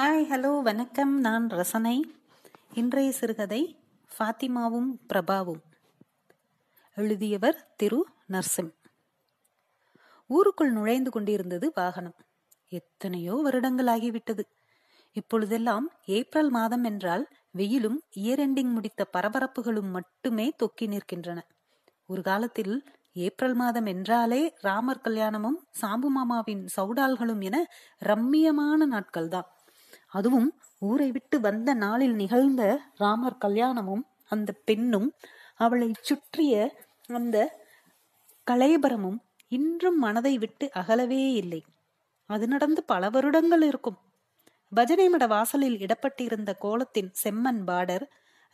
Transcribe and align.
Hi 0.00 0.28
hello 0.30 0.62
வணக்கம். 0.62 1.20
நான் 1.20 1.48
ரசனை. 1.48 2.14
இன்றைய 2.74 3.12
சிறுகதை 3.12 3.78
ஃபாத்திமாவும் 4.18 4.86
பிரபாவும். 5.08 5.60
எழுதியவர் 6.94 7.74
திரு 7.76 8.06
நர்சிம். 8.28 8.70
ஊருக்குள் 10.26 10.72
நுழைந்து 10.72 11.10
கொண்டிருந்தது 11.10 11.72
வாகனம். 11.74 12.14
எத்தனையோ 12.68 13.34
வருடங்கள் 13.34 13.86
ஆகிவிட்டது. 13.86 14.40
இப்பொழுதெல்லாம் 15.12 15.90
ஏப்ரல் 16.06 16.50
மாதம் 16.50 16.84
என்றால் 16.84 17.28
வெயிலும் 17.50 18.02
இயர் 18.16 18.38
எண்டிங் 18.38 18.72
முடித்த 18.72 19.06
பரபரப்புகளும் 19.12 19.90
மட்டுமே 19.90 20.52
தொக்கி 20.62 20.86
நிற்கின்றன. 20.86 21.38
ஒரு 22.06 22.22
காலத்தில் 22.22 22.84
ஏப்ரல் 23.12 23.54
மாதம் 23.54 23.86
என்றாலே 23.86 24.54
ராமர் 24.60 25.00
கல்யாணமும் 25.00 25.66
சாம்பு 25.82 26.08
மாமாவின் 26.08 26.66
சவுடால்களும் 26.76 27.40
என 27.40 27.66
ரம்மியமான 28.04 28.86
நாட்கள்தான். 28.90 29.48
அதுவும் 30.12 30.48
ஊரை 30.78 31.10
விட்டு 31.10 31.40
வந்த 31.40 31.70
நாளில் 31.74 32.14
நிகழ்ந்த 32.14 32.62
ராமர் 32.96 33.38
கல்யாணமும் 33.38 34.04
அந்த 34.28 34.50
பெண்ணும் 34.64 35.08
அவளை 35.56 35.90
சுற்றிய 36.00 36.54
அந்த 37.08 37.36
கலைபரமும் 38.46 39.18
இன்றும் 39.48 39.98
மனதை 39.98 40.38
விட்டு 40.38 40.66
அகலவே 40.72 41.32
இல்லை. 41.32 41.60
அது 42.30 42.48
நடந்து 42.48 42.84
பல 42.84 43.10
வருடங்கள் 43.10 43.62
இருக்கும். 43.62 43.98
பஜனை 44.72 45.06
மட 45.08 45.26
வாசலில் 45.26 45.78
இடப்பட்டிருந்த 45.78 46.50
கோலத்தின் 46.54 47.10
செம்மன் 47.22 47.62
பார்டர் 47.66 48.04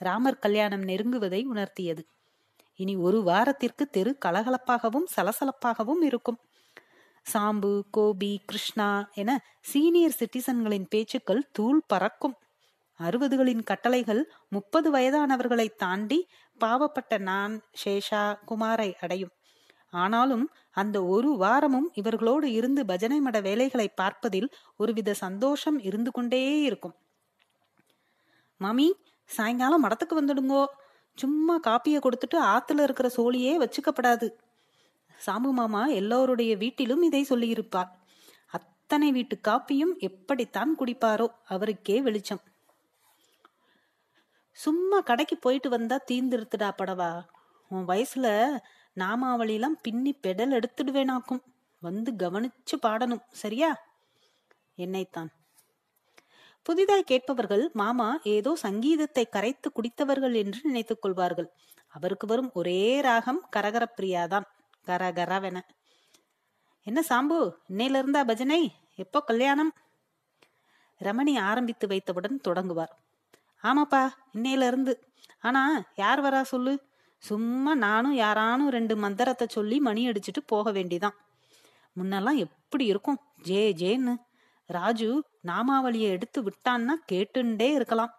ராமர் 0.00 0.38
கல்யாணம் 0.38 0.82
நெருங்குவதை 0.82 1.42
உணர்த்தியது. 1.52 2.02
இனி 2.80 2.96
ஒரு 2.96 3.22
வாரத்திற்கு 3.22 3.84
தெரு 3.88 4.12
கலகலப்பாகவும் 4.24 5.08
சலசலப்பாகவும் 5.16 6.02
இருக்கும். 6.02 6.38
சாம்பு 7.26 7.82
கோபி 7.90 8.40
கிருஷ்ணா 8.46 9.08
என 9.14 9.30
சீனியர் 9.60 10.16
சிட்டிசன்களின் 10.18 10.86
பேச்சுக்கள் 10.88 11.48
தூள் 11.52 11.82
பறக்கும். 11.86 12.36
அறுபதுகளின் 13.00 13.62
கட்டளைகள் 13.62 14.22
முப்பது 14.48 14.90
வயதானவர்களை 14.90 15.68
தாண்டி 15.76 16.18
பாவப்பட்ட 16.60 17.18
நான் 17.18 17.54
சேஷா 17.84 18.22
குமாரை 18.48 18.94
அடையும். 19.00 19.32
ஆனாலும் 19.90 20.50
அந்த 20.70 21.04
ஒரு 21.04 21.36
வாரமும் 21.36 21.92
இவர்களோடு 21.94 22.44
இருந்து 22.44 22.84
பஜனை 22.86 23.20
மட 23.20 23.42
வேலைகளை 23.42 23.88
பார்ப்பதில் 23.88 24.48
ஒருவித 24.76 25.14
சந்தோஷம் 25.14 25.78
இருந்து 25.78 26.10
கொண்டே 26.10 26.62
இருக்கும். 26.62 26.94
மாமி 28.60 28.88
சாயங்காலம் 29.30 29.84
மடத்துக்கு 29.84 30.14
வந்துடுங்கோ. 30.14 30.64
சும்மா 31.18 31.54
காப்பியை 31.66 32.00
கொடுத்துட்டு 32.00 32.38
ஆத்துல 32.46 32.82
இருக்கிற 32.82 33.08
சோழியே 33.16 33.52
வச்சுக்கப்படாது. 33.56 34.26
சாம்பு 35.26 35.50
மாமா 35.52 35.86
எல்லோருடைய 35.86 36.56
வீட்டிலும் 36.56 37.02
இதை 37.02 37.22
சொல்லியிருப்பார். 37.22 37.98
அத்தனை 38.46 39.12
வீட்டு 39.12 39.38
காப்பியும் 39.48 39.98
எப்படித்தான் 39.98 40.76
குடிப்பாரோ 40.78 41.26
அவருக்கே 41.44 42.00
வெளிச்சம். 42.00 42.40
சும்மா 44.52 45.00
கடைக்கு 45.00 45.36
போயிட்டு 45.36 45.68
வந்தா 45.68 45.98
தீந்திருத்துடா 46.10 46.70
படவா. 46.82 47.24
உன் 47.68 47.86
வயசுல 47.86 48.58
நாமாவளிலாம் 48.96 49.80
பின்னி 49.82 50.18
பெடல் 50.22 50.58
எடுத்துடுவேனாக்கும். 50.58 51.42
வந்து 51.80 52.12
கவனிச்சு 52.12 52.76
பாடணும் 52.82 53.24
சரியா? 53.32 53.82
என்னைத்தான். 54.74 55.30
புதிதாய் 56.62 57.02
கேட்பவர்கள் 57.02 57.70
மாமா 57.72 58.18
ஏதோ 58.22 58.56
சங்கீதத்தை 58.56 59.28
கரைத்து 59.28 59.72
குடித்தவர்கள் 59.72 60.34
என்று 60.34 60.60
நினைத்துக் 60.62 61.02
கொள்வார்கள். 61.02 61.52
அவருக்கு 61.88 62.26
வரும் 62.26 62.50
ஒரே 62.54 63.00
ராகம் 63.00 63.48
கரகரப்பிரியாதான். 63.56 64.46
கரகரவென 64.86 65.60
என்ன 66.82 67.00
சாம்பு? 67.08 67.52
இன்னையில 67.68 67.98
இருந்தா 67.98 68.24
பஜனை? 68.24 68.74
எப்போ 68.94 69.22
கல்யாணம்? 69.22 69.72
ரமணி 70.98 71.38
ஆரம்பித்து 71.38 71.86
வைத்தவுடன் 71.86 72.40
தொடங்குவார். 72.48 72.92
ஆமாப்பா 73.62 74.08
இன்னையில 74.34 74.66
இருந்து. 74.66 75.12
ஆனா 75.40 75.82
யார் 75.94 76.22
வரா 76.22 76.42
சொல்லு? 76.42 76.82
சும்மா 77.18 77.74
நானும் 77.74 78.18
யாரானும் 78.18 78.68
ரெண்டு 78.68 78.96
மந்திரத்தை 78.96 79.46
சொல்லி 79.50 79.80
மணி 79.80 80.08
அடிச்சுட்டு 80.08 80.42
போக 80.46 80.72
வேண்டிதான். 80.72 81.16
முன்னெல்லாம் 81.96 82.36
எப்படி 82.36 82.84
இருக்கும்? 82.84 83.20
ஜே 83.42 83.72
ஜேன்னு. 83.72 84.14
ராஜு 84.66 85.24
நாமாவளியை 85.44 86.08
எடுத்து 86.08 86.42
விட்டான்னா 86.42 86.92
கேட்டுண்டே 87.12 87.72
இருக்கலாம். 87.72 88.12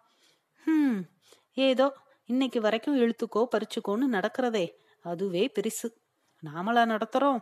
ஹம் 0.64 1.06
ஏதோ 1.54 1.96
இன்னைக்கு 2.24 2.60
வரைக்கும் 2.60 2.98
இழுத்துக்கோ 3.00 3.46
பறிச்சுக்கோன்னு 3.50 4.06
நடக்கிறதே. 4.12 4.70
அதுவே 5.02 5.52
பெருசு. 5.54 5.97
நாமளா 6.42 6.82
நடத்துறோம். 6.84 7.40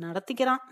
நடத்திக்கிறான். 0.00 0.62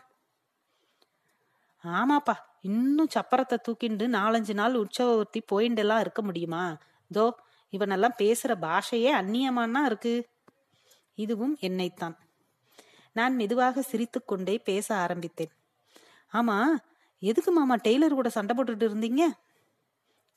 ஆமாப்பா 1.84 2.34
இன்னும் 2.60 3.08
சப்பரத்தை 3.14 3.56
தூக்கிண்டு 3.68 4.06
நாலஞ்சு 4.06 4.52
நாள் 4.52 4.74
உற்சவர்த்தி 4.74 5.40
போயிண்டெல்லாம் 5.52 6.00
இருக்க 6.00 6.22
முடியுமா? 6.22 6.78
தோ 7.14 7.30
இவனெல்லாம் 7.72 8.18
பேசுற 8.18 8.54
பாஷையே 8.60 9.10
அந்நியமானா 9.20 9.84
இருக்கு. 9.84 10.28
இதுவும் 11.14 11.56
என்னைத்தான். 11.60 12.18
நான் 13.12 13.34
மெதுவாக 13.34 13.82
சிரித்துக்கொண்டே 13.82 14.58
பேச 14.58 14.94
ஆரம்பித்தேன். 14.94 15.50
ஆமா 16.32 16.66
எதுக்கு 17.18 17.52
மாமா 17.52 17.74
டெய்லர் 17.74 18.14
கூட 18.14 18.28
சண்டை 18.28 18.56
போட்டுட்டு 18.56 18.86
இருந்தீங்க? 18.88 19.30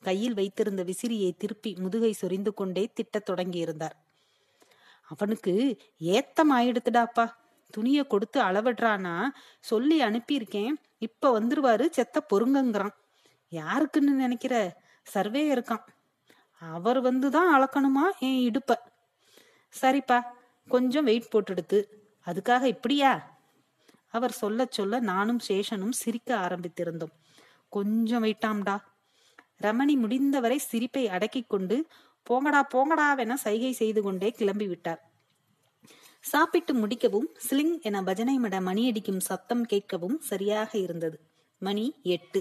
கையில் 0.00 0.34
வைத்திருந்த 0.34 0.84
விசிறியை 0.84 1.36
திருப்பி 1.36 1.76
முதுகை 1.78 2.12
சொரிந்து 2.12 2.54
கொண்டே 2.54 2.90
திட்டத் 2.94 3.30
தொடங்கியிருந்தார். 3.30 3.96
அவனுக்கு 5.08 5.52
ஏத்தம் 5.98 6.52
ஆயிடுத்துடாப்பா. 6.52 7.26
துணிய 7.70 8.04
கொடுத்து 8.04 8.42
அளவிடுறானா 8.42 9.26
சொல்லி 9.60 10.02
அனுப்பியிருக்கேன். 10.02 10.72
இப்ப 10.98 11.40
வந்துருவாரு 11.40 11.88
செத்த 11.90 12.26
பொறுங்கங்கிறான். 12.32 12.94
யாருக்குன்னு 13.52 14.12
நினைக்கிற? 14.16 14.76
சர்வே 15.02 15.54
இருக்கான். 15.54 15.84
அவர் 16.58 17.02
வந்துதான் 17.02 17.50
அளக்கணுமா? 17.54 18.06
என் 18.18 18.50
இடுப்ப. 18.50 18.72
சரிப்பா 19.82 20.22
கொஞ்சம் 20.68 21.04
வெயிட் 21.04 21.32
போட்டுடுத்து. 21.32 21.78
அதுக்காக 22.26 22.62
இப்படியா? 22.64 23.12
அவர் 24.10 24.32
சொல்ல 24.32 24.66
சொல்ல 24.70 25.00
நானும் 25.00 25.40
சேஷனும் 25.48 25.90
சிரிக்க 25.90 26.36
ஆரம்பித்திருந்தோம். 26.36 27.14
கொஞ்சம் 27.68 28.24
வெயிட்டாம்டா 28.24 28.76
ரமணி 29.62 29.94
முடிந்தவரை 29.94 30.58
சிரிப்பை 30.58 31.08
அடக்கிக் 31.08 31.48
கொண்டு 31.48 31.86
போங்கடா 32.30 32.60
போங்கடாவென 32.74 33.34
சைகை 33.34 33.72
செய்து 33.72 34.02
கொண்டே 34.02 34.30
கிளம்பி 34.30 34.66
விட்டார். 34.66 35.00
சாப்பிட்டு 36.20 36.72
முடிக்கவும் 36.74 37.28
ஸ்லிங் 37.46 37.74
என 37.80 38.02
பஜனை 38.02 38.38
மட 38.38 38.60
மணியடிக்கும் 38.60 39.20
சத்தம் 39.20 39.64
கேட்கவும் 39.66 40.16
சரியாக 40.20 40.78
இருந்தது. 40.78 41.18
மணி 41.58 41.94
எட்டு. 42.02 42.40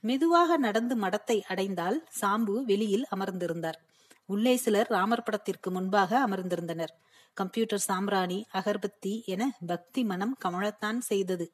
மெதுவாக 0.00 0.56
நடந்து 0.56 0.94
மடத்தை 0.96 1.42
அடைந்தால் 1.46 1.98
சாம்பு 2.20 2.64
வெளியில் 2.64 3.06
அமர்ந்திருந்தார். 3.16 3.78
உள்ளே 4.26 4.56
சிலர் 4.56 4.88
ராமர் 4.88 5.22
படத்திற்கு 5.22 5.70
முன்பாக 5.70 6.10
அமர்ந்திருந்தனர். 6.26 6.92
கம்ப்யூட்டர் 7.36 7.84
சாம்பிராணி 7.88 8.38
அகர்பத்தி 8.52 9.12
என 9.24 9.42
பக்தி 9.66 10.04
மனம் 10.04 10.34
கமழத்தான் 10.44 10.98
செய்தது. 10.98 11.46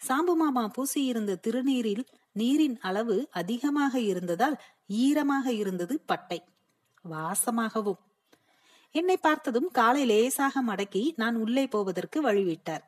சாம்பு 0.00 0.34
மாமா 0.34 0.70
பூசியிருந்த 0.76 1.38
திருநீரில் 1.46 2.04
நீரின் 2.32 2.76
அளவு 2.80 3.16
அதிகமாக 3.30 4.00
இருந்ததால் 4.00 4.56
ஈரமாக 4.86 5.52
இருந்தது 5.52 6.00
பட்டை. 6.06 6.40
வாசமாகவும். 7.04 7.98
என்னை 8.90 9.16
பார்த்ததும் 9.16 9.70
காலை 9.70 10.04
லேசாக 10.04 10.62
மடக்கி 10.62 11.12
நான் 11.16 11.34
உள்ளே 11.34 11.66
போவதற்கு 11.66 12.32
வழிவிட்டார். 12.32 12.82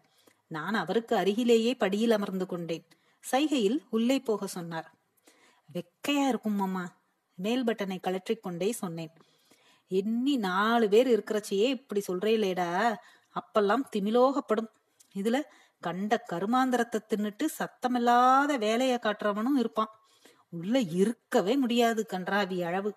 நான் 0.46 0.74
அவருக்கு 0.74 1.16
அருகிலேயே 1.16 1.74
படியில் 1.74 2.10
அமர்ந்து 2.10 2.46
கொண்டேன். 2.46 2.86
சைகையில் 3.32 3.78
உள்ளே 3.90 4.20
போக 4.20 4.46
சொன்னார். 4.46 4.94
வெக்கையா 5.74 6.28
இருக்கும் 6.28 6.60
அம்மா 6.60 6.98
மேல் 7.34 7.64
பட்டனை 7.64 8.70
சொன்னேன். 8.70 9.10
எண்ணி 9.88 10.36
நாலு 10.36 10.88
பேர் 10.88 11.08
இருக்கிறச்சியே 11.08 11.68
இப்படி 11.68 12.02
சொல்றேலேடா. 12.12 12.96
அப்பெல்லாம் 13.34 13.82
திமிலோகப்படும். 13.96 14.68
இதுல 15.14 15.42
கண்ட 15.80 16.24
கருமாந்திரத்தை 16.32 16.98
தின்னுட்டு 17.08 17.44
சத்தமில்லாத 17.58 18.58
வேலையை 18.58 18.98
காட்டுறவனும் 19.02 19.58
இருப்பான். 19.58 19.88
உள்ள 20.48 20.80
இருக்கவே 20.80 21.56
முடியாது 21.56 22.06
கன்றாவி 22.12 22.62
அளவு. 22.62 22.94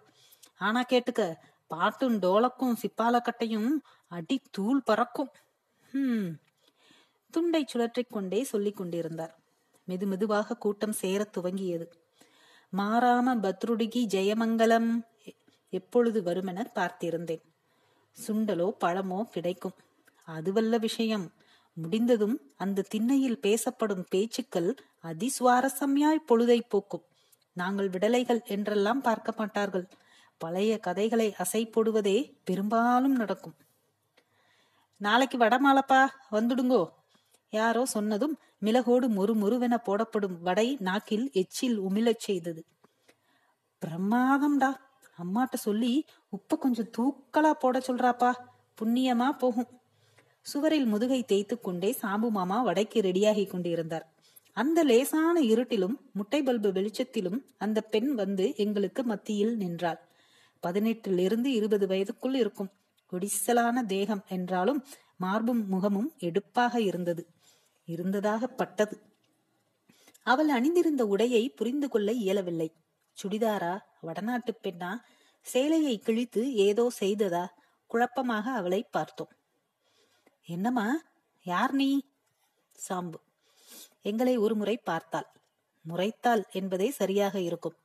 ஆனா 0.55 0.83
கேட்டுக்க 0.89 1.35
பாட்டும் 1.67 2.19
டோலக்கும் 2.19 2.73
சிப்பாலக்கட்டையும் 2.81 3.69
அடி 4.07 4.41
தூள் 4.51 4.83
பறக்கும். 4.83 5.31
ஹம். 5.91 6.39
துண்டை 7.31 7.65
சுழற்றிக் 7.67 8.09
கொண்டே 8.09 8.44
சொல்லிக் 8.44 8.77
கொண்டிருந்தார். 8.77 9.39
மெது 9.88 10.05
மெதுவாக 10.05 10.55
கூட்டம் 10.55 10.94
சேரத் 11.01 11.38
துவங்கியது. 11.38 11.85
மாறாம 12.77 13.35
பத்ருடுகி 13.35 14.05
ஜெயமங்கலம் 14.05 15.01
எப்பொழுது 15.69 16.21
வருமென 16.21 16.65
பார்த்திருந்தேன். 16.75 17.41
சுண்டலோ 18.27 18.71
பழமோ 18.79 19.23
கிடைக்கும். 19.23 19.73
அதுவல்ல 20.23 20.77
விஷயம். 20.77 21.31
முடிந்ததும் 21.73 22.53
அந்த 22.57 22.81
திண்ணையில் 22.81 23.39
பேசப்படும் 23.39 24.06
பேச்சுக்கள் 24.09 24.75
அதிசுவாரஸ்யமாய் 25.03 26.25
பொழுதை 26.27 26.61
போக்கும். 26.69 27.03
நாங்கள் 27.53 27.89
விடலைகள் 27.89 28.41
என்றெல்லாம் 28.45 29.01
பார்க்க 29.01 29.33
மாட்டார்கள். 29.38 29.88
பழைய 30.44 30.78
கதைகளை 30.78 31.36
அசை 31.38 31.62
போடுவதே 31.66 32.18
பெரும்பாலும் 32.44 33.16
நடக்கும். 33.16 33.56
நாளைக்கு 34.98 35.38
வடமாலப்பா 35.38 36.07
வந்துடுங்கோ. 36.31 36.84
யாரோ 37.50 37.86
சொன்னதும் 37.86 38.38
மிளகோடு 38.62 39.07
மொறு 39.07 39.34
மொறுவென 39.34 39.75
போடப்படும் 39.78 40.42
வடை 40.42 40.78
நாக்கில் 40.80 41.30
எச்சில் 41.34 41.81
உமிழச் 41.81 42.25
செய்தது. 42.28 42.66
பிரமாதம்டா 43.81 44.72
அம்மாட்ட 45.24 45.54
சொல்லி 45.54 46.06
உப்ப 46.38 46.57
கொஞ்சம் 46.57 46.92
தூக்கலா 46.98 47.51
போட 47.51 47.80
சொல்றாப்பா. 47.80 48.31
புண்ணியமா 48.81 49.30
போகும். 49.30 49.68
சுவரில் 50.42 50.86
முதுகை 50.86 51.24
தேய்த்து 51.24 51.60
கொண்டே 51.60 51.98
சாம்பு 52.01 52.30
மாமா 52.30 52.62
வடைக்கு 52.62 53.01
ரெடியாகி 53.01 53.48
கொண்டிருந்தார். 53.48 54.07
அந்த 54.54 54.84
லேசான 54.84 55.42
இருட்டிலும் 55.42 55.95
முட்டை 56.13 56.44
பல்பு 56.44 56.72
வெளிச்சத்திலும் 56.72 57.40
அந்த 57.57 57.81
பெண் 57.81 58.16
வந்து 58.16 58.54
எங்களுக்கு 58.56 59.04
மத்தியில் 59.04 59.57
நின்றாள். 59.57 60.01
பதினெட்டிலிருந்து 60.63 61.45
இருபது 61.45 61.88
வயதுக்குள் 61.88 62.36
இருக்கும். 62.36 62.71
ஒடிசலான 63.12 63.86
தேகம் 63.86 64.24
என்றாலும் 64.27 64.86
மார்பும் 65.15 65.68
முகமும் 65.68 66.13
எடுப்பாக 66.18 66.81
இருந்தது. 66.81 67.24
இருந்ததாக 67.88 68.48
பட்டது. 68.48 68.95
அவள் 70.25 70.50
அணிந்திருந்த 70.50 71.04
உடையை 71.06 71.44
புரிந்து 71.56 71.89
கொள்ள 71.89 72.12
இயலவில்லை. 72.12 72.69
சுடிதாரா 73.18 73.74
வடநாட்டு 74.01 74.54
பெண்ணா 74.63 74.92
சேலையை 75.45 75.98
கிழித்து 75.98 76.42
ஏதோ 76.56 76.92
செய்ததா 77.00 77.45
குழப்பமாக 77.88 78.45
அவளை 78.51 78.83
பார்த்தோம். 78.83 79.31
என்னம்மா 80.48 80.88
யார் 81.45 81.74
நீ? 81.74 81.89
சாம்பு. 82.77 83.19
எங்களை 84.01 84.38
ஒரு 84.38 84.56
முறை 84.56 84.77
பார்த்தாள். 84.77 85.27
முறைத்தாள் 85.86 86.44
என்பதே 86.51 86.92
சரியாக 86.92 87.36
இருக்கும். 87.39 87.77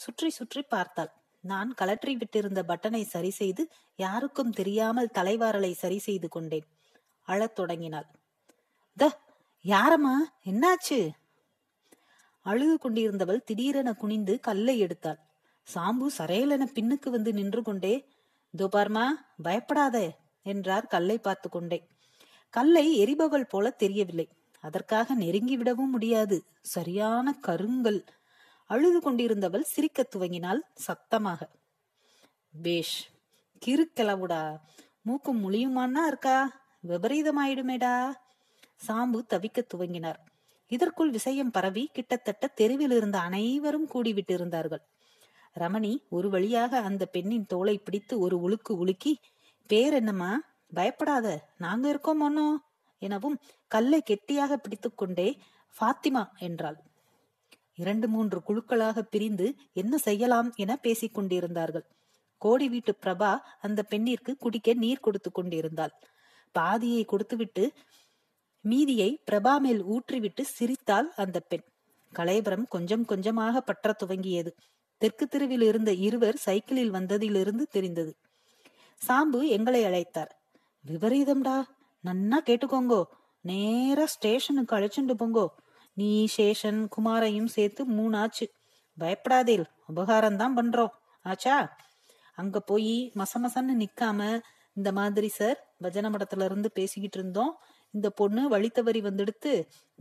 சுற்றி 0.00 0.30
சுற்றி 0.30 0.62
பார்த்தாள். 0.62 1.12
நான் 1.44 1.74
கலற்றி 1.80 2.12
விட்டிருந்த 2.16 2.60
பட்டனை 2.62 3.02
சரி 3.04 3.30
செய்து 3.30 3.68
யாருக்கும் 3.96 4.50
தெரியாமல் 4.50 5.14
தலைவாரலை 5.14 5.72
சரி 5.72 5.98
செய்து 5.98 6.28
கொண்டேன். 6.28 6.66
அழத் 7.28 7.54
தொடங்கினாள். 7.54 8.06
த 8.96 9.18
யாரம்மா? 9.64 10.16
என்னாச்சு? 10.44 11.10
அழுது 12.46 12.74
கொண்டிருந்தவள் 12.76 13.44
திடீரென 13.44 13.92
குனிந்து 13.92 14.40
கல்லை 14.40 14.82
எடுத்தாள். 14.82 15.18
சாம்பு 15.68 16.06
சரையலென 16.18 16.64
பின்னுக்கு 16.74 17.08
வந்து 17.10 17.32
நின்று 17.32 17.62
கொண்டே 17.62 18.08
தோபார்மா 18.54 19.06
பயப்படாத 19.42 19.96
என்றார் 20.42 20.86
கல்லை 20.86 21.18
பார்த்து 21.18 21.48
கொண்டே. 21.48 21.78
கல்லை 22.54 22.86
எரிபவள் 23.04 23.48
போல 23.48 23.70
தெரியவில்லை. 23.70 24.28
அதற்காக 24.60 25.14
நெருங்கி 25.14 25.56
விடவும் 25.56 25.90
முடியாது. 25.90 26.42
சரியான 26.60 27.34
கருங்கல். 27.46 28.04
அழுது 28.72 28.98
கொண்டிருந்தவள் 28.98 29.60
சிரிக்கத் 29.60 30.16
துவங்கினாள் 30.16 30.60
சத்தமாக. 30.74 31.50
பேஷ் 32.62 33.10
கிறுக்கிளவுடா 33.66 34.56
மூக்கும் 35.02 35.40
முழியுமான்னா 35.40 36.06
இருக்கா? 36.06 36.60
விபரீதமாயிடுமேடா. 36.88 38.12
சாம்பு 38.86 39.20
தவிக்க 39.30 39.62
துவங்கினார். 39.74 40.18
இதற்குள் 40.68 41.10
விஷயம் 41.10 41.50
பரவி 41.50 41.90
கிட்டத்தட்ட 41.92 42.46
தெருவில் 42.46 42.90
இருந்த 42.90 43.18
அனைவரும் 43.18 43.88
கூடிவிட்டிருந்தார்கள். 43.88 44.82
ரமணி 45.58 45.96
ஒரு 46.08 46.30
வழியாக 46.30 46.80
அந்த 46.80 47.06
பெண்ணின் 47.06 47.46
தோலை 47.46 47.78
பிடித்து 47.78 48.18
ஒரு 48.18 48.36
உலுக்கு 48.40 48.76
உலுக்கி 48.76 49.18
பேர் 49.66 49.92
என்னம்மா? 49.92 50.40
பயப்படாத. 50.74 51.48
நாங்க 51.58 51.88
இருக்கோம் 51.88 52.22
ஒன்னோ 52.22 52.56
எனவும் 52.98 53.38
கல்லை 53.66 54.02
கெட்டியாக 54.02 54.56
பிடித்துக்கொண்டே 54.56 55.38
ஃபாத்திமா 55.80 56.24
என்றாள். 56.38 56.78
இரண்டு 57.80 58.08
மூன்று 58.08 58.38
குழுக்களாக 58.46 58.98
பிரிந்து 59.10 59.46
என்ன 59.72 59.94
செய்யலாம் 59.98 60.52
என 60.56 60.76
பேசிக் 60.76 61.14
கொண்டிருந்தார்கள். 61.14 61.86
கோடி 62.36 62.68
வீட்டு 62.68 62.92
பிரபா 63.06 63.32
அந்த 63.60 63.82
பெண்ணிற்கு 63.82 64.36
குடிக்க 64.36 64.72
நீர் 64.74 65.04
கொடுத்து 65.06 65.30
கொண்டிருந்தாள். 65.32 65.94
பாதியை 66.54 67.02
கொடுத்துவிட்டு 67.04 67.64
மீதியை 68.60 69.10
பிரபா 69.30 69.58
மேல் 69.58 69.82
ஊற்றிவிட்டு 69.84 70.42
சிரித்தாள் 70.56 71.08
அந்த 71.16 71.40
பெண். 71.40 71.64
கலைபுரம் 72.12 72.66
கொஞ்சம் 72.68 73.04
கொஞ்சமாக 73.04 73.60
பற்ற 73.60 73.94
துவங்கியது. 74.04 74.52
தெற்கு 75.00 75.26
தெருவில் 75.26 75.62
இருந்த 75.62 75.90
இருவர் 76.06 76.36
சைக்கிளில் 76.36 76.92
வந்ததிலிருந்து 76.92 77.66
தெரிந்தது. 77.70 78.12
சாம்பு 79.00 79.40
எங்களை 79.48 79.80
அழைத்தார். 79.84 80.32
விபரீதம்டா. 80.86 81.56
நன்னா 82.04 82.38
கேட்டுக்கோங்கோ. 82.44 83.02
நேரா 83.40 84.06
ஸ்டேஷனுக்கு 84.06 84.76
அழைச்சுண்டு 84.76 85.14
போங்கோ. 85.18 85.46
நீ 85.96 86.28
சேஷன் 86.36 86.80
குமாரையும் 86.88 87.46
சேர்த்து 87.46 87.84
மூணாச்சு. 87.90 88.46
பயப்படாதேல் 88.98 89.66
உபகாரம் 89.86 90.36
தான் 90.36 90.56
பண்றோம். 90.56 90.94
ஆச்சா? 91.22 91.76
அங்க 92.34 92.60
போய் 92.60 93.12
மசமசன்னு 93.14 93.74
நிக்காம 93.82 94.40
இந்த 94.72 94.92
மாதிரி 94.92 95.28
சார் 95.28 95.58
பஜன 95.82 96.10
மடத்துல 96.10 96.44
இருந்து 96.44 96.72
பேசிக்கிட்டு 96.72 97.18
இருந்தோம். 97.18 97.52
இந்த 97.90 98.10
பொண்ணு 98.10 98.48
வழி 98.48 98.68
தவறி 98.68 99.00
வந்துடுத்து 99.00 99.52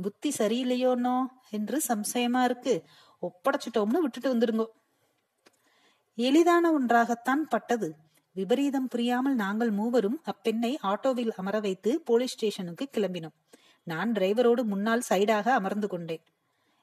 புத்தி 0.01 0.29
சரியில்லையோன்னோ 0.37 1.25
என்று 1.49 1.81
சம்சயமா 1.87 2.43
இருக்கு. 2.43 2.83
ஒப்படைச்சிட்டோம்னு 3.21 4.01
விட்டுட்டு 4.01 4.35
வந்துடுங்கோ 4.35 4.67
எளிதான 6.17 6.71
ஒன்றாகத்தான் 6.73 7.43
பட்டது. 7.49 7.89
விபரீதம் 8.35 8.87
புரியாமல் 8.87 9.35
நாங்கள் 9.35 9.71
மூவரும் 9.71 10.21
அப்பெண்ணை 10.25 10.77
ஆட்டோவில் 10.83 11.31
அமர 11.35 11.59
வைத்து 11.59 12.01
போலீஸ் 12.05 12.31
ஸ்டேஷனுக்கு 12.31 12.89
கிளம்பினோம். 12.97 13.35
நான் 13.83 14.11
டிரைவரோடு 14.11 14.63
முன்னால் 14.63 15.01
சைடாக 15.09 15.49
அமர்ந்து 15.49 15.87
கொண்டேன். 15.87 16.23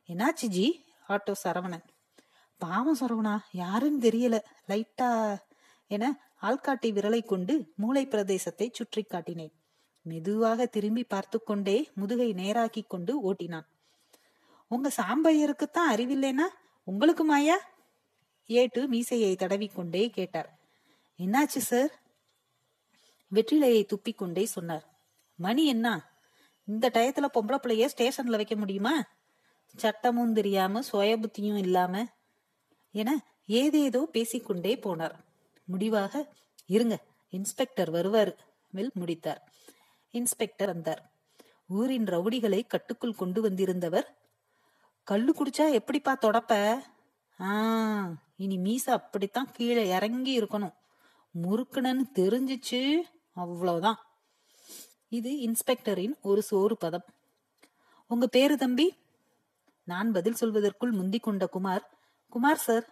என்னாச்சு 0.09 0.47
ஜி? 0.47 0.85
ஆட்டோ 1.09 1.33
சரவணன். 1.45 1.85
பாவம் 2.59 2.99
சரவணா 3.01 3.39
யாருன்னு 3.53 4.09
தெரியல. 4.09 4.39
லைட்டா 4.69 5.39
என 5.87 6.21
ஆள்காட்டி 6.43 6.87
விரலை 6.87 7.25
கொண்டு 7.25 7.73
மூளை 7.77 8.07
பிரதேசத்தை 8.07 8.69
சுற்றி 8.73 9.07
காட்டினேன். 9.09 9.53
மெதுவாக 10.03 10.67
திரும்பி 10.67 11.05
பார்த்து 11.05 11.43
கொண்டே 11.43 11.91
முதுகை 11.95 12.33
நேராக்கி 12.33 12.83
கொண்டு 12.87 13.33
ஓட்டினான். 13.33 13.67
உங்க 14.69 14.91
சாம்பையருக்குத்தான் 14.97 15.93
அறிவில்லைனா 15.93 16.47
உங்களுக்கு 16.85 17.25
மாயா 17.25 17.57
ஏட்டு 18.47 18.89
மீசையை 18.89 19.37
தடவிக்கொண்டே 19.39 20.09
கேட்டார். 20.11 20.59
என்னாச்சு 21.19 21.63
சார்? 21.71 22.01
வெற்றிலையை 23.33 23.87
துப்பிக்கொண்டே 23.87 24.45
சொன்னார். 24.45 24.85
மணி 25.37 25.67
என்ன? 25.67 26.16
இந்த 26.67 26.91
டயத்துல 26.95 27.27
பொம்பளை 27.35 27.57
பிள்ளைய 27.57 27.89
ஸ்டேஷன்ல 27.97 28.37
வைக்க 28.37 28.57
முடியுமா? 28.57 29.05
சட்டமும் 29.77 30.33
தெரியாம 30.33 30.83
சுய 30.83 31.19
புத்தியும் 31.19 31.57
இல்லாம 31.57 32.07
என 32.93 33.25
ஏதேதோ 33.47 34.09
பேசிக்கொண்டே 34.13 34.75
போனார். 34.75 35.15
முடிவாக 35.65 36.33
இருங்க 36.67 37.05
இன்ஸ்பெக்டர் 37.29 37.93
வருவாரு. 37.93 38.37
வில் 38.71 38.91
முடித்தார். 38.95 39.53
இன்ஸ்பெக்டர் 40.11 40.69
வந்தார். 40.69 41.13
ஊரின் 41.69 42.05
ரவுடிகளை 42.05 42.67
கட்டுக்குள் 42.67 43.15
கொண்டு 43.15 43.51
வந்திருந்தவர் 43.51 44.05
கல்லு 45.03 45.35
குடிச்சா 45.35 45.73
எப்படிப்பா 45.73 46.19
தொடப்ப? 46.21 46.81
ஆ 47.41 48.09
இனி 48.37 48.59
மீச 48.59 48.91
அப்படித்தான் 48.91 49.53
கீழே 49.53 49.89
இறங்கி 49.89 50.41
இருக்கணும். 50.41 50.75
முறுக்குனன்னு 51.43 52.03
தெரிஞ்சிச்சு 52.15 53.01
அவ்வளவுதான். 53.35 54.06
இது 55.17 55.31
இன்ஸ்பெக்டரின் 55.41 56.15
ஒரு 56.23 56.43
சோறு 56.43 56.77
பதம். 56.77 57.05
உங்க 58.09 58.27
பேரு 58.27 58.57
தம்பி? 58.57 58.87
நான் 59.85 60.13
பதில் 60.13 60.37
சொல்வதற்குள் 60.41 60.91
முந்தி 60.91 61.19
கொண்ட 61.19 61.47
குமார் 61.47 61.85
குமார் 62.29 62.57
சார். 62.57 62.87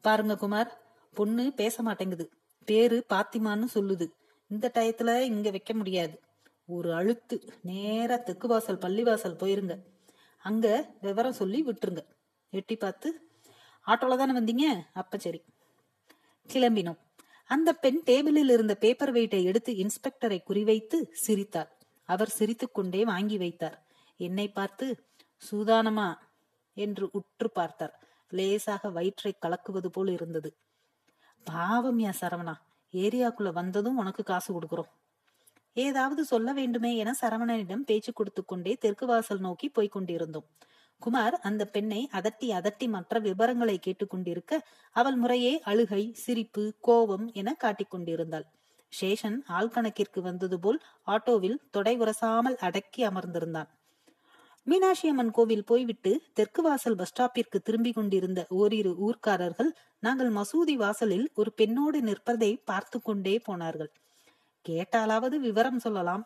பாருங்க 0.00 0.36
குமார் 0.36 0.70
பொண்ணு 1.14 1.52
பேச 1.52 1.82
மாட்டேங்குது. 1.82 2.30
பேரு 2.64 3.04
பாத்திமான்னு 3.08 3.66
சொல்லுது. 3.74 4.06
இந்த 4.48 4.70
டயத்துல 4.74 5.20
இங்க 5.20 5.50
வைக்க 5.50 5.74
முடியாது. 5.74 6.20
ஒரு 6.66 6.94
அழுத்து 6.94 7.52
நேரா 7.62 8.16
தெற்கு 8.16 8.48
வாசல் 8.48 8.78
பள்ளிவாசல் 8.78 9.40
போயிருங்க. 9.42 9.74
அங்க 10.38 10.66
விவரம் 11.00 11.32
சொல்லி 11.32 11.64
விட்டுருங்க. 11.64 12.02
எட்டி 12.50 12.76
பார்த்து 12.76 13.08
ஆட்டோல 13.86 14.16
தானே 14.16 14.34
வந்தீங்க? 14.38 14.82
அப்ப 14.92 15.18
சரி. 15.18 15.42
கிளம்பினோம். 16.46 17.00
அந்த 17.50 17.72
பெண் 17.72 18.00
டேபிளில் 18.06 18.50
இருந்த 18.50 18.74
பேப்பர் 18.74 19.12
வெயிட்டை 19.12 19.42
எடுத்து 19.42 19.72
இன்ஸ்பெக்டரை 19.72 20.38
குறிவைத்து 20.48 20.98
சிரித்தார் 21.12 21.70
அவர் 22.08 22.28
சிரித்துக்கொண்டே 22.28 23.04
வாங்கி 23.04 23.38
வைத்தார். 23.38 23.76
என்னை 24.16 24.48
பார்த்து 24.48 24.86
சூதானமா? 25.50 26.08
என்று 26.76 27.08
உற்று 27.12 27.50
பார்த்தார். 27.50 27.94
லேசாக 28.28 28.90
வயிற்றை 28.90 29.32
கலக்குவது 29.46 29.86
போல் 29.86 30.08
இருந்தது. 30.08 30.50
பாவம் 31.44 31.98
யா 31.98 32.12
சரவணா 32.20 32.54
ஏரியாக்குள்ள 32.92 33.52
வந்ததும் 33.52 33.96
உனக்கு 33.96 34.22
காசு 34.22 34.60
கொடுக்குறோம். 34.60 34.90
ஏதாவது 35.76 36.24
சொல்ல 36.24 36.52
வேண்டுமே 36.52 36.96
என 36.96 37.14
சரவணனிடம் 37.20 37.86
பேச்சு 37.86 38.12
கொடுத்து 38.12 38.44
கொண்டே 38.44 38.74
தெற்கு 38.74 39.06
வாசல் 39.06 39.38
நோக்கி 39.38 39.68
போய்க் 39.68 39.92
கொண்டிருந்தோம். 39.92 40.48
குமார் 41.02 41.34
அந்த 41.40 41.64
பெண்ணை 41.64 42.08
அதட்டி 42.12 42.48
அதட்டி 42.52 42.86
மற்ற 42.88 43.18
விவரங்களை 43.18 43.78
கேட்டுக்கொண்டிருக்க 43.78 44.52
அவள் 44.96 45.16
முறையே 45.16 45.52
அழுகை 45.64 46.02
சிரிப்பு 46.14 46.64
கோபம் 46.80 47.26
என 47.32 47.56
காட்டிக்கொண்டிருந்தாள் 47.64 48.46
சேஷன் 48.92 49.38
ஆள் 49.46 49.72
கணக்கிற்கு 49.74 50.20
வந்தது 50.20 50.56
போல் 50.60 50.78
ஆட்டோவில் 51.06 51.58
தொடை 51.70 51.94
உரசாமல் 51.98 52.56
அடக்கி 52.56 53.02
அமர்ந்திருந்தான். 53.04 53.68
மீனாட்சி 54.66 55.06
அம்மன் 55.08 55.30
கோவில் 55.30 55.64
போய்விட்டு 55.64 56.10
தெற்கு 56.32 56.62
வாசல் 56.62 56.96
பஸ் 56.96 57.08
ஸ்டாப்பிற்கு 57.08 57.58
திரும்பிக் 57.58 57.94
கொண்டிருந்த 57.94 58.40
ஓரிரு 58.48 58.92
ஊர்க்காரர்கள் 59.06 59.70
நாங்கள் 59.98 60.30
மசூதி 60.30 60.74
வாசலில் 60.76 61.26
ஒரு 61.34 61.52
பெண்ணோடு 61.52 62.00
நிற்பதை 62.02 62.50
பார்த்து 62.64 62.98
கொண்டே 63.02 63.34
போனார்கள். 63.38 63.90
கேட்டாலாவது 64.66 65.36
விவரம் 65.40 65.78
சொல்லலாம். 65.78 66.24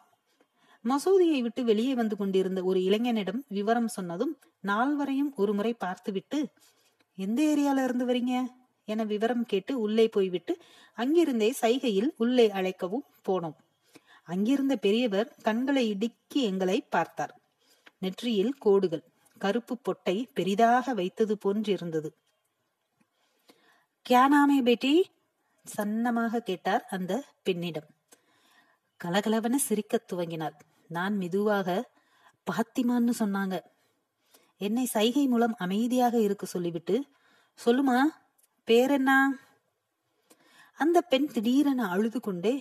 மசூதியை 0.85 1.41
விட்டு 1.41 1.65
வெளியே 1.65 1.95
வந்து 1.95 2.17
கொண்டிருந்த 2.17 2.65
ஒரு 2.65 2.81
இளைஞனிடம் 2.81 3.41
விவரம் 3.49 3.89
சொன்னதும் 3.89 4.39
நால்வரையும் 4.63 5.35
ஒரு 5.35 5.55
முறை 5.55 5.75
பார்த்துவிட்டு 5.75 6.49
எந்த 7.17 7.43
ஏரியால 7.43 7.85
இருந்து 7.85 8.07
வரீங்க? 8.07 8.47
என 8.85 9.05
விவரம் 9.05 9.47
கேட்டு 9.47 9.81
உள்ளே 9.81 10.09
போய்விட்டு 10.09 10.59
அங்கிருந்தே 10.95 11.55
சைகையில் 11.61 12.11
உள்ளே 12.17 12.51
அழைக்கவும் 12.51 13.05
போனோம். 13.29 13.55
அங்கிருந்த 14.25 14.77
பெரியவர் 14.77 15.37
கண்களை 15.43 15.89
இடுக்கி 15.89 16.43
எங்களை 16.43 16.85
பார்த்தார். 16.91 17.41
நெற்றியில் 17.99 18.55
கோடுகள் 18.59 19.03
கருப்பு 19.39 19.79
பொட்டை 19.79 20.29
பெரிதாக 20.35 20.95
வைத்தது 20.95 21.39
போன்றிருந்தது. 21.45 22.11
கியானாமே 24.11 24.63
பேட்டி 24.63 25.11
சன்னமாக 25.77 26.39
கேட்டார் 26.39 26.87
அந்த 26.91 27.25
பெண்ணிடம். 27.43 27.87
கலகலவன 29.05 29.55
சிரிக்கத் 29.69 30.13
துவங்கினாள் 30.13 30.59
நான் 30.97 31.15
மெதுவாக 31.17 31.69
பாத்திமான்னு 32.47 33.13
சொன்னாங்க. 33.19 33.57
என்னை 34.61 34.85
சைகை 34.95 35.25
மூலம் 35.27 35.55
அமைதியாக 35.65 36.15
இருக்க 36.27 36.45
சொல்லிவிட்டு 36.47 36.97
சொல்லுமா 37.59 37.99
பேர் 38.69 38.93
என்ன 38.97 39.11
அந்த 40.79 40.99
பெண் 41.13 41.29
திடீரென 41.35 41.81
அழுது 41.95 42.19
கொண்டே 42.21 42.55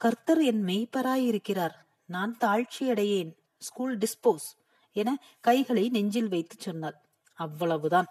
கர்த்தர் 0.00 0.40
என் 0.50 0.62
மெய்ப்பராய் 0.68 1.24
இருக்கிறார் 1.30 1.74
நான் 2.08 2.32
தாழ்ச்சி 2.44 2.84
அடையேன் 2.92 3.30
ஸ்கூல் 3.66 3.94
டிஸ்போஸ் 4.02 4.48
என 4.96 5.10
கைகளை 5.40 5.84
நெஞ்சில் 5.88 6.32
வைத்து 6.34 6.56
சொன்னாள். 6.58 6.96
அவ்வளவுதான். 7.38 8.08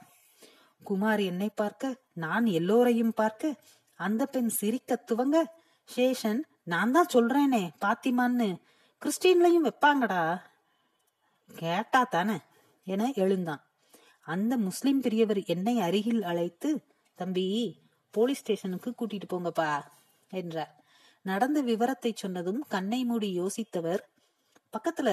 குமார் 0.83 1.21
என்னை 1.31 1.49
பார்க்க 1.61 1.99
நான் 2.23 2.45
எல்லோரையும் 2.59 3.13
பார்க்க 3.21 3.59
அந்த 3.99 4.21
பெண் 4.33 4.51
சிரிக்க 4.59 4.97
துவங்க 5.11 5.37
சேஷன் 5.89 6.41
நான் 6.73 6.93
தான் 6.95 7.11
சொல்றேனே 7.13 7.63
பாத்திமான்னு. 7.85 8.49
கிறிஸ்டின்லையும் 9.01 9.65
வைப்பாங்கடா. 9.65 10.21
கேட்டா 11.49 12.03
தானே 12.03 12.37
என 12.87 13.11
எழுந்தான். 13.15 13.61
அந்த 14.25 14.53
முஸ்லிம் 14.57 15.01
பெரியவர் 15.01 15.39
என்னை 15.45 15.75
அருகில் 15.79 16.23
அழைத்து 16.23 16.69
தம்பி 17.19 17.45
போலீஸ் 18.13 18.39
ஸ்டேஷனுக்கு 18.39 18.89
கூட்டிட்டு 18.91 19.27
போங்கப்பா 19.33 19.67
என்றார். 20.31 20.71
நடந்த 21.25 21.61
விவரத்தை 21.61 22.11
சொன்னதும் 22.15 22.61
கண்ணை 22.67 23.01
மூடி 23.03 23.29
யோசித்தவர் 23.39 24.01
பக்கத்துல 24.73 25.09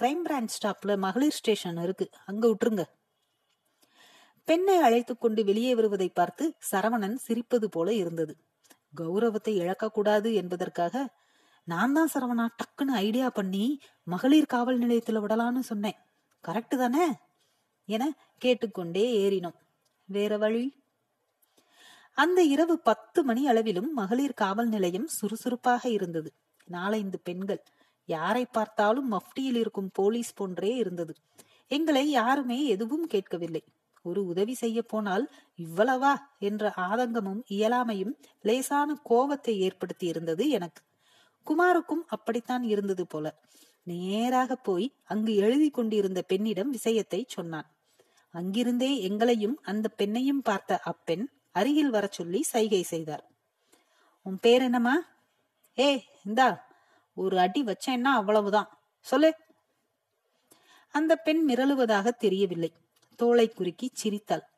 கிரைம் 0.00 0.24
பிரான்ச் 0.26 0.56
ஸ்டாப்ல 0.56 0.96
மகளிர் 0.96 1.32
ஸ்டேஷன் 1.32 1.78
இருக்கு 1.82 2.08
அங்க 2.24 2.44
விட்டுருங்க 2.48 2.84
பெண்ணை 4.48 4.76
அழைத்து 4.78 5.16
கொண்டு 5.18 5.44
வெளியே 5.44 5.74
வருவதை 5.74 6.08
பார்த்து 6.08 6.44
சரவணன் 6.70 7.16
சிரிப்பது 7.26 7.68
போல 7.70 7.88
இருந்தது. 7.94 8.34
கௌரவத்தை 8.94 9.54
இழக்கக்கூடாது 9.60 10.30
என்பதற்காக 10.34 10.94
நான் 11.66 11.92
தான் 11.92 12.08
சரவணா 12.14 12.48
டக்குன்னு 12.56 12.92
ஐடியா 12.96 13.30
பண்ணி 13.30 13.80
மகளிர் 14.02 14.46
காவல் 14.46 14.78
நிலையத்துல 14.78 15.20
விடலான்னு 15.20 15.58
சொன்னேன். 15.58 15.96
கரெக்டு 16.48 16.76
தானே? 16.76 17.06
என 17.84 18.16
கேட்டுக்கொண்டே 18.38 19.06
ஏறினோம். 19.18 19.56
வேற 20.04 20.36
வழி? 20.36 20.74
அந்த 22.12 22.42
இரவு 22.42 22.78
பத்து 22.78 23.24
மணி 23.24 23.48
அளவிலும் 23.48 23.92
மகளிர் 23.92 24.32
காவல் 24.32 24.68
நிலையம் 24.68 25.06
சுறுசுறுப்பாக 25.06 25.88
இருந்தது. 25.88 26.32
நாலைந்து 26.64 27.20
பெண்கள். 27.20 27.62
யாரை 28.06 28.46
பார்த்தாலும் 28.46 29.12
மஃப்டியில் 29.12 29.58
இருக்கும் 29.62 29.90
போலீஸ் 29.92 30.34
போன்றே 30.34 30.76
இருந்தது. 30.76 31.14
எங்களை 31.68 32.10
யாருமே 32.10 32.66
எதுவும் 32.66 33.06
கேட்கவில்லை. 33.06 33.64
ஒரு 34.02 34.26
உதவி 34.26 34.54
செய்ய 34.54 34.82
போனால் 34.82 35.30
இவ்வளவா 35.56 36.14
என்ற 36.38 36.72
ஆதங்கமும் 36.76 37.42
இயலாமையும் 37.50 38.14
லேசான 38.42 39.00
கோபத்தை 39.02 39.60
ஏற்படுத்தி 39.60 40.06
இருந்தது 40.06 40.48
எனக்கு. 40.48 40.82
குமாருக்கும் 41.46 42.04
அப்படித்தான் 42.06 42.62
இருந்தது 42.62 43.06
போல. 43.06 43.34
நேராக 43.82 44.56
போய் 44.56 44.94
அங்கு 45.04 45.34
எழுதி 45.34 45.70
கொண்டிருந்த 45.70 46.22
பெண்ணிடம் 46.22 46.70
விஷயத்தை 46.70 47.26
சொன்னான். 47.28 47.70
அங்கிருந்தே 48.30 49.00
எங்களையும் 49.00 49.60
அந்த 49.62 49.90
பெண்ணையும் 49.98 50.42
பார்த்த 50.42 50.80
அப்பெண் 50.80 51.28
அருகில் 51.52 51.90
வர 51.90 52.08
சொல்லி 52.10 52.42
சைகை 52.42 52.82
செய்தார். 52.82 53.30
உன் 54.22 54.38
பேர் 54.40 54.62
என்னம்மா? 54.62 55.06
ஏ 55.78 56.04
இந்தா 56.24 56.66
ஒரு 57.14 57.38
அடி 57.38 57.64
வச்சேன்னா 57.64 58.02
அவ்வளவுதான். 58.02 58.78
சொல்லு. 59.00 59.34
அந்த 60.90 61.16
பெண் 61.16 61.50
மிரளுவதாக 61.50 62.08
தெரியவில்லை. 62.08 62.72
தோளை 63.16 63.48
குறுக்கி 63.48 63.90
சிரித்தாள். 63.92 64.48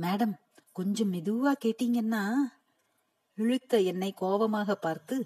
மேடம் 0.00 0.32
கொஞ்சம் 0.72 1.12
மெதுவா 1.12 1.52
கேட்டீங்கன்னா 1.64 2.36
இழுத்த 3.42 3.80
என்னை 3.90 4.10
கோபமாக 4.12 4.74
பார்த்து 4.74 5.16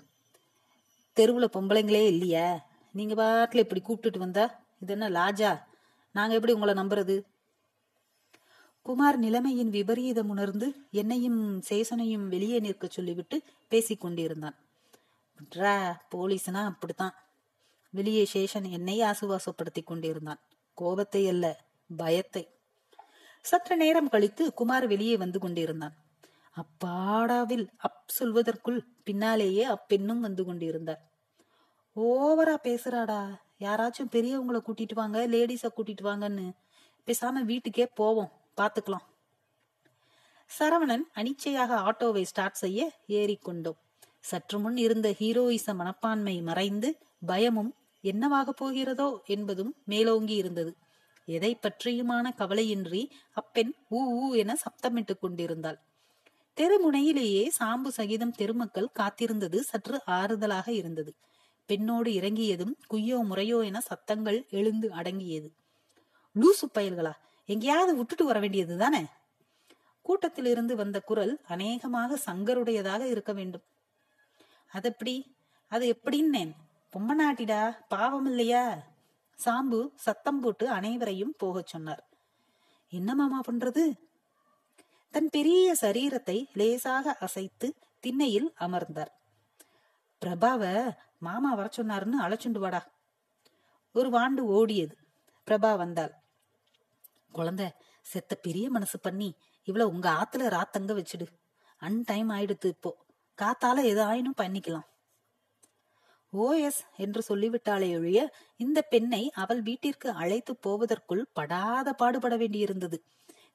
தெருவுல 1.17 1.47
பொம்பளைங்களே 1.57 2.03
இல்லையா. 2.13 2.49
நீங்க 2.95 3.15
பாட்டுல 3.23 3.63
இப்படி 3.63 3.81
கூப்பிட்டுட்டு 3.83 4.25
வந்தா 4.25 4.45
இது 4.83 4.93
என்ன 4.97 5.07
லாஜா? 5.19 5.51
நாங்க 6.15 6.35
எப்படி 6.35 6.55
உங்களை 6.57 6.75
நம்புறது? 6.75 7.17
குமார் 8.87 9.19
நிலைமையின் 9.19 9.71
விபரீதம் 9.71 10.31
உணர்ந்து 10.35 10.67
என்னையும் 11.01 11.41
சேசனையும் 11.71 12.27
வெளியே 12.35 12.59
நிற்க 12.59 12.87
சொல்லிவிட்டு 12.87 13.37
பேசிக் 13.69 14.03
கொண்டிருந்தான். 14.05 14.57
போலீஸ்னா 16.15 16.63
அப்படித்தான். 16.73 17.15
வெளியே 17.91 18.25
சேஷன் 18.35 18.69
என்னை 18.79 18.97
ஆசுவாசப்படுத்தி 19.11 19.83
கொண்டிருந்தான். 19.85 20.41
கோபத்தை 20.79 21.23
அல்ல 21.33 21.47
பயத்தை. 21.97 22.45
சற்று 23.51 23.75
நேரம் 23.77 24.13
கழித்து 24.15 24.45
குமார் 24.61 24.87
வெளியே 24.87 25.17
வந்து 25.23 25.39
கொண்டிருந்தான். 25.45 25.95
அப்பாடாவில் 26.57 27.69
அப் 27.77 28.05
சொல்வதற்குள் 28.19 28.81
பின்னாலேயே 29.05 29.65
அப்பெண்ணும் 29.67 30.21
வந்து 30.21 30.45
கொண்டிருந்தார். 30.45 31.01
ஓவரா 31.97 32.57
பேசுறாடா. 32.63 33.21
யாராச்சும் 33.59 34.13
பெரியவங்கள 34.13 34.59
கூட்டிட்டு 34.61 34.95
வாங்க 34.95 35.27
லேடிஸ 35.29 35.67
கூட்டிட்டு 35.77 36.05
வாங்கன்னு 36.05 36.47
பேசாம 37.09 37.43
வீட்டுக்கே 37.45 37.87
போவோம் 37.95 38.31
பாத்துக்கலாம். 38.61 39.07
சரவணன் 40.51 41.05
அனிச்சையாக 41.15 41.73
ஆட்டோவை 41.81 42.23
ஸ்டார்ட் 42.23 42.55
செய்ய 42.55 42.81
ஏறிக்கொண்டோம் 43.09 43.79
சற்று 44.21 44.59
முன் 44.59 44.77
இருந்த 44.77 45.09
ஹீரோயிச 45.19 45.75
மனப்பான்மை 45.75 46.43
மறைந்து 46.43 46.91
பயமும் 47.27 47.73
என்னவாக 48.05 48.53
போகிறதோ 48.53 49.09
என்பதும் 49.27 49.75
மேலோங்கி 49.85 50.35
இருந்தது. 50.35 50.73
எதை 51.29 51.59
பற்றியுமான 51.63 52.27
கவலையின்றி 52.39 53.03
அப்பெண் 53.33 53.73
ஊ 53.91 54.01
ஊ 54.21 54.35
என 54.37 54.57
சப்தமிட்டுக் 54.65 55.21
கொண்டிருந்தாள். 55.21 55.79
தெருமுனையிலேயே 56.61 57.49
சாம்பு 57.61 57.89
சகிதம் 57.89 58.35
தெருமக்கள் 58.39 58.89
காத்திருந்தது 58.99 59.59
சற்று 59.59 60.03
ஆறுதலாக 60.07 60.69
இருந்தது. 60.69 61.15
பெண்ணோடு 61.67 62.13
இறங்கியதும் 62.13 62.77
குய்யோ 62.95 63.25
முறையோ 63.25 63.65
என 63.65 63.81
சத்தங்கள் 63.81 64.47
எழுந்து 64.51 64.93
அடங்கியது. 64.93 65.49
லூசு 66.37 66.67
பயல்களா 66.75 67.13
எங்கேயாவது 67.45 67.97
விட்டுட்டு 67.97 68.25
வர 68.25 68.39
வேண்டியது 68.39 68.79
தானே? 68.79 69.05
கூட்டத்திலிருந்து 70.03 70.75
வந்த 70.77 71.01
குரல் 71.01 71.41
அநேகமாக 71.47 72.19
சங்கருடையதாக 72.27 73.01
இருக்க 73.01 73.33
வேண்டும். 73.33 73.63
அதெப்படி? 74.67 75.37
அது 75.69 75.95
எப்படின்னேன்? 75.95 76.53
பொம்மநாட்டிடா 76.93 77.77
பாவம் 77.89 78.27
இல்லையா? 78.27 78.65
சாம்பு 79.39 79.89
சத்தம் 79.95 80.41
போட்டு 80.41 80.69
அனைவரையும் 80.69 81.35
போகச் 81.39 81.67
சொன்னார். 81.67 82.03
என்ன 82.89 83.15
மாமா 83.15 83.41
பண்றது? 83.51 83.85
தன் 85.15 85.31
பெரிய 85.31 85.75
சரீரத்தை 85.81 86.45
லேசாக 86.53 87.17
அசைத்து 87.21 87.75
திண்ணையில் 88.01 88.53
அமர்ந்தார். 88.55 89.13
பிரபாவ 90.23 90.93
மாமா 91.19 91.55
வர 91.55 91.69
சொன்னாருன்னு 91.77 92.19
அழைச்சுண்டு 92.21 92.59
வாடா. 92.59 92.89
ஒரு 93.93 94.11
வாண்டு 94.11 94.43
ஓடியது. 94.47 94.95
பிரபா 95.47 95.77
வந்தாள். 95.77 96.15
குழந்தை 97.33 97.73
செத்த 98.03 98.35
பெரிய 98.35 98.71
மனசு 98.71 99.01
பண்ணி 99.01 99.35
இவ்வளவு 99.65 99.93
உங்க 99.93 100.11
ஆத்துல 100.11 100.49
ராத்தங்க 100.49 100.93
வச்சுடு. 100.99 101.27
அன் 101.77 102.03
டைம் 102.03 102.31
ஆயிடுத்து 102.31 102.67
இப்போ. 102.67 102.97
காத்தால 103.39 103.85
எதாயினும் 103.93 104.41
பண்ணிக்கலாம். 104.43 104.87
ஓ 106.31 106.53
எஸ் 106.53 106.85
என்று 106.97 107.23
சொல்லிவிட்டாளே 107.29 107.99
ஒழிய 107.99 108.35
இந்த 108.57 108.83
பெண்ணை 108.83 109.31
அவள் 109.35 109.63
வீட்டிற்கு 109.63 110.11
அழைத்து 110.11 110.57
போவதற்குள் 110.57 111.27
படாத 111.33 111.93
பாடுபட 111.93 112.37
வேண்டியிருந்தது. 112.37 112.99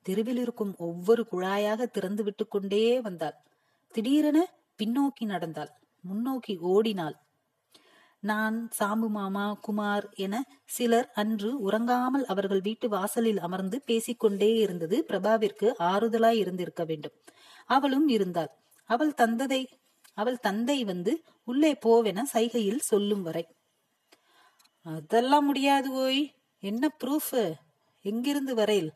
தெருவில் 0.09 0.37
இருக்கும் 0.37 0.73
ஒவ்வொரு 0.79 1.23
குழாயாக 1.31 1.85
திறந்து 1.85 2.23
விட்டு 2.23 2.47
கொண்டே 2.47 2.83
வந்தாள். 3.01 3.37
திடீரென 3.93 4.39
பின்னோக்கி 4.79 5.25
நடந்தாள். 5.25 5.71
முன்னோக்கி 6.03 6.57
ஓடினாள். 6.57 7.15
நான் 8.23 8.57
சாம்பு 8.79 9.07
மாமா 9.09 9.53
குமார் 9.61 10.05
என 10.15 10.35
சிலர் 10.65 11.09
அன்று 11.13 11.49
உறங்காமல் 11.61 12.25
அவர்கள் 12.25 12.61
வீட்டு 12.61 12.89
வாசலில் 12.89 13.39
அமர்ந்து 13.39 13.77
பேசிக்கொண்டே 13.85 14.49
இருந்தது 14.59 15.05
பிரபாவிற்கு 15.07 15.67
ஆறுதலாய் 15.83 16.39
இருந்திருக்க 16.43 16.83
வேண்டும். 16.83 17.15
அவளும் 17.69 18.07
இருந்தாள். 18.07 18.51
அவள் 18.89 19.13
தந்ததை 19.17 19.61
அவள் 20.17 20.39
தந்தை 20.39 20.83
வந்து 20.83 21.11
உள்ளே 21.43 21.71
போவென 21.85 22.23
சைகையில் 22.33 22.81
சொல்லும் 22.81 23.21
வரை. 23.21 23.43
அதெல்லாம் 24.85 25.45
முடியாது 25.45 25.91
ஓய். 25.93 26.21
என்ன 26.63 26.89
ப்ரூஃப்? 27.03 27.53
எங்கிருந்து 28.05 28.55
வரையில்? 28.55 28.91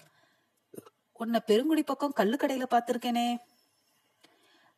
உன்னை 1.23 1.39
பெருங்குடி 1.47 1.83
பக்கம் 1.83 2.17
கல்லுக்கடையில 2.19 2.65
பாத்திருக்கேனே 2.69 3.27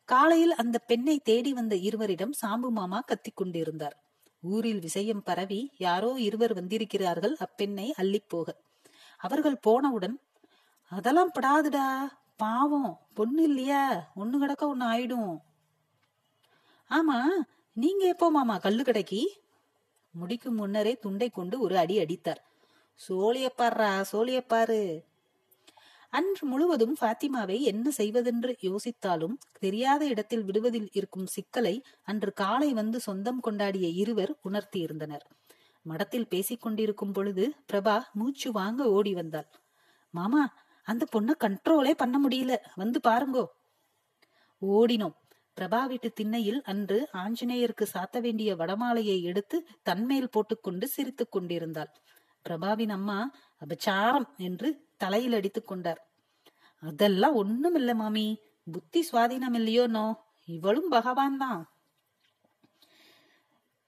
காலையில் 0.08 0.54
அந்த 0.62 0.76
பெண்ணை 0.90 1.14
தேடி 1.28 1.52
வந்த 1.52 1.74
இருவரிடம் 1.88 2.34
சாம்பு 2.40 2.68
மாமா 2.70 2.98
கத்திக் 3.00 3.36
கொண்டிருந்தார். 3.36 3.96
ஊரில் 4.42 4.80
விஷயம் 4.80 5.22
பரவி 5.22 5.60
யாரோ 5.78 6.10
இருவர் 6.26 6.54
வந்திருக்கிறார்கள் 6.54 7.34
அப்பெண்ணை 7.44 7.86
அள்ளிப் 7.96 8.28
போக. 8.28 8.48
அவர்கள் 9.20 9.62
போனவுடன் 9.66 10.16
அதெல்லாம் 10.92 11.32
படாதுடா 11.36 11.86
பாவம் 12.36 12.90
பொண்ணு 13.14 13.42
இல்லையா 13.42 13.82
ஒண்ணு 14.16 14.36
கிடக்க 14.38 14.62
ஒண்ணு 14.72 14.86
ஆயிடும். 14.92 15.34
ஆமா 16.90 17.18
நீங்க 17.76 18.02
எப்போ 18.06 18.26
மாமா 18.30 18.56
கல்லு 18.58 18.82
கடைக்கு 18.84 19.22
முடிக்கும் 20.14 20.58
முன்னரே 20.60 20.92
துண்டை 21.04 21.28
கொண்டு 21.30 21.56
ஒரு 21.60 21.74
அடி 21.82 21.96
அடித்தார். 22.02 22.40
சோழியப்பாரா 23.00 23.90
சோழியப்பாரு. 24.12 24.82
அன்று 26.16 26.46
முழுவதும் 26.46 26.96
பாத்திமாவை 27.00 27.60
என்ன 27.60 27.90
செய்வதென்று 27.90 28.56
யோசித்தாலும் 28.62 29.34
தெரியாத 29.58 30.06
இடத்தில் 30.06 30.44
விடுவதில் 30.44 30.88
இருக்கும் 30.92 31.26
சிக்கலை 31.26 31.82
அன்று 32.02 32.32
காலை 32.32 32.72
வந்து 32.72 33.00
சொந்தம் 33.00 33.40
கொண்டாடிய 33.44 33.92
இருவர் 33.94 34.38
உணர்த்தியிருந்தனர். 34.44 35.24
மடத்தில் 35.82 36.28
பேசிக் 36.28 36.60
கொண்டிருக்கும் 36.60 37.12
பொழுது 37.12 37.54
பிரபா 37.72 38.02
மூச்சு 38.12 38.52
வாங்க 38.52 38.84
ஓடி 38.84 39.14
வந்தாள். 39.14 39.48
மாமா 40.10 40.42
அந்த 40.82 41.06
பொண்ண 41.16 41.30
கண்ட்ரோலே 41.40 41.90
பண்ண 41.90 42.28
முடியல. 42.28 42.56
வந்து 42.74 43.00
பாருங்கோ. 43.08 43.44
ஓடினோம். 44.62 45.16
பிரபா 45.60 45.86
வீட்டு 45.86 46.12
திண்ணையில் 46.12 46.62
அன்று 46.62 47.08
ஆஞ்சநேயருக்கு 47.12 47.86
சாத்த 47.94 48.20
வேண்டிய 48.20 48.56
வடமாலையை 48.56 49.20
எடுத்து 49.22 49.66
தன்மேல் 49.82 50.30
போட்டுக்கொண்டு 50.30 50.88
சிரித்துக் 50.88 51.32
கொண்டிருந்தாள். 51.32 51.92
பிரபாவின் 52.44 52.88
அம்மா 52.88 53.18
அபச்சாரம் 53.62 54.28
என்று 54.36 54.68
தலையில் 54.96 55.32
அடித்துக் 55.32 55.66
கொண்டார். 55.66 56.00
அதெல்லாம் 56.82 57.34
ஒண்ணும் 57.34 57.74
இல்ல 57.74 57.94
மாமி. 57.94 58.26
புத்தி 58.72 59.08
சுவாதீனம் 59.12 59.56
இல்லையோனோ 59.58 60.06
இவளும் 60.48 60.88
பகவான் 60.88 61.36
தான் 61.36 61.62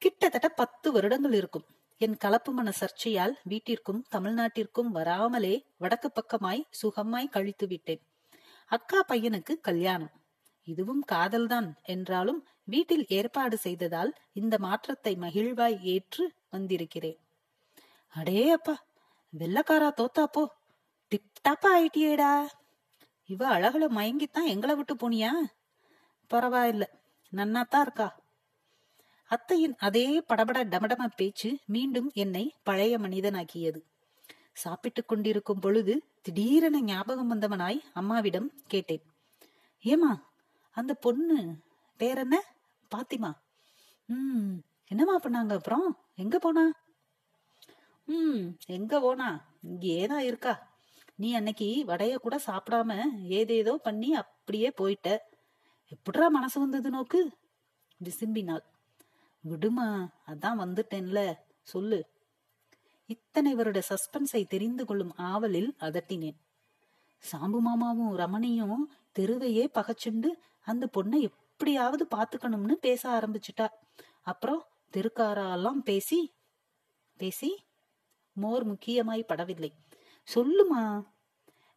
கிட்டத்தட்ட 0.03 0.49
பத்து 0.49 0.93
வருடங்கள் 0.93 1.33
இருக்கும். 1.33 1.65
என் 2.01 2.17
கலப்பு 2.17 2.53
மன 2.53 2.71
சர்ச்சையால் 2.71 3.35
வீட்டிற்கும் 3.43 4.05
தமிழ்நாட்டிற்கும் 4.11 4.91
வராமலே 4.91 5.55
வடக்கு 5.79 6.11
பக்கமாய் 6.11 6.63
சுகமாய் 6.83 7.27
கழித்து 7.27 7.67
விட்டேன். 7.67 8.03
அக்கா 8.71 9.05
பையனுக்கு 9.09 9.55
கல்யாணம். 9.61 10.13
இதுவும் 10.67 11.03
காதல்தான் 11.13 11.69
என்றாலும் 11.83 12.41
வீட்டில் 12.65 13.05
ஏற்பாடு 13.09 13.57
செய்ததால் 13.57 14.13
இந்த 14.33 14.55
மாற்றத்தை 14.59 15.17
மகிழ்வாய் 15.17 15.83
ஏற்று 15.83 16.25
வந்திருக்கிறேன். 16.51 17.19
அடே 18.15 18.51
அப்பா 18.51 18.75
வெள்ளக்காரா 19.33 19.89
தோத்தாப்போ 20.01 20.43
டிப்டாப்பா 21.11 21.67
ஆயிட்டியேடா. 21.67 22.47
இவ 23.27 23.59
அழகுல 23.59 23.91
மயங்கித்தான் 23.91 24.45
எங்களை 24.45 24.75
விட்டு 24.75 24.95
போனியா? 24.95 25.31
பரவாயில்ல 26.35 26.83
நன்னாத்தான் 27.37 27.81
இருக்கா. 27.81 28.21
அத்தையின் 29.25 29.77
அதே 29.77 30.21
படபட 30.21 30.65
டமடம 30.65 31.07
பேச்சு 31.17 31.59
மீண்டும் 31.67 32.11
என்னை 32.15 32.55
பழைய 32.63 32.99
மனிதனாக்கியது. 32.99 33.83
சாப்பிட்டுக் 34.53 35.09
கொண்டிருக்கும் 35.09 35.59
பொழுது 35.59 36.05
திடீரென 36.23 36.81
ஞாபகம் 36.81 37.35
வந்தவனாய் 37.35 37.81
அம்மாவிடம் 37.93 38.53
கேட்டேன். 38.67 39.03
ஏமா 39.85 40.23
அந்த 40.71 40.95
பொண்ணு 40.95 41.57
பேர் 41.97 42.19
என்ன? 42.19 42.43
பாத்திமா. 42.95 43.33
ம் 44.05 44.55
என்னமா 44.87 45.19
பண்ணாங்க 45.19 45.53
அப்புறம்? 45.53 45.99
எங்க 46.17 46.39
போனா? 46.39 46.73
ம் 48.05 48.57
எங்க 48.67 49.01
போனா? 49.01 49.45
இங்கேதான் 49.63 50.23
இருக்கா. 50.23 50.68
நீ 51.19 51.35
அன்னைக்கு 51.35 51.85
வடைய 51.87 52.15
கூட 52.17 52.41
சாப்பிடாம 52.47 53.03
ஏதேதோ 53.29 53.77
பண்ணி 53.77 54.15
அப்படியே 54.15 54.73
போயிட்ட. 54.81 55.19
எப்படிரா 55.93 56.29
மனசு 56.29 56.61
வந்தது 56.61 56.91
நோக்கு? 56.91 57.21
விசும்பினாள். 58.05 58.65
விடுமா 59.41 60.09
அதான் 60.27 60.61
வந்துட்டேன்ல 60.63 61.35
சொல்லு. 61.63 61.99
இத்தனை 63.07 63.55
வருட 63.55 63.83
சஸ்பென்ஸை 63.89 64.47
தெரிந்து 64.47 64.85
கொள்ளும் 64.85 65.13
ஆவலில் 65.17 65.71
அதட்டினேன். 65.81 66.39
சாம்பு 67.33 67.59
மாமாவும் 67.61 68.19
ரமணியும் 68.19 68.87
தெருவையே 69.19 69.67
பகச்சுண்டு 69.75 70.31
அந்த 70.65 70.89
பொண்ணை 70.97 71.21
எப்படியாவது 71.21 72.07
பாத்துக்கணும்னு 72.17 72.73
பேச 72.73 73.03
ஆரம்பிச்சுட்டா. 73.11 73.67
அப்புறம் 74.23 74.63
தெருக்காரெல்லாம் 74.97 75.81
பேசி 75.85 76.33
பேசி 77.17 77.65
மோர் 78.33 78.65
முக்கியமாய் 78.65 79.29
படவில்லை. 79.29 79.71
சொல்லுமா 80.29 80.83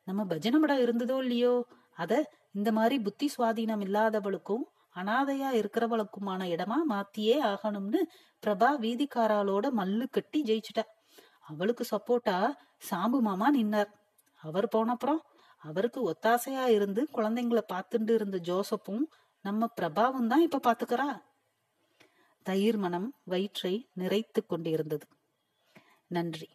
நம்ம 0.08 0.26
பஜனை 0.26 0.60
மடம் 0.60 0.80
இருந்ததோ 0.80 1.18
இல்லையோ? 1.18 1.64
அத 1.94 2.14
இந்த 2.52 2.72
மாதிரி 2.72 3.00
புத்தி 3.00 3.30
சுவாதீனம் 3.38 3.84
இல்லாதவளுக்கும் 3.86 4.64
அனாதையா 4.96 5.50
இருக்கிறவளுக்குமான 5.52 6.48
இடமா 6.48 6.78
மாத்தியே 6.90 7.36
ஆகணும்னு 7.44 8.00
பிரபா 8.44 8.70
வீதிக்காராலோட 8.80 9.66
மல்லு 9.72 10.06
கட்டி 10.12 10.40
ஜெயிச்சுட்டா. 10.44 10.84
அவளுக்கு 11.42 11.86
சப்போர்ட்டா 11.92 12.38
சாம்பு 12.90 13.20
மாமா 13.22 13.48
நின்னார். 13.52 13.92
அவர் 14.44 14.68
போனப்புறம் 14.76 15.22
அவருக்கு 15.64 16.00
ஒத்தாசையா 16.12 16.66
இருந்து 16.68 17.02
குழந்தைங்களை 17.14 17.64
பார்த்துட்டு 17.74 18.10
இருந்த 18.10 18.38
ஜோசப்பும் 18.38 19.04
நம்ம 19.46 19.68
பிரபாவும் 19.82 20.28
தான் 20.28 20.42
இப்ப 20.42 20.62
பாத்துக்கிறா. 20.68 21.08
தயிர் 22.46 22.78
மனம் 22.78 23.08
வயிற்றை 23.24 23.74
நிறைத்து 24.00 24.42
கொண்டிருந்தது. 24.48 25.06
நன்றி. 26.12 26.48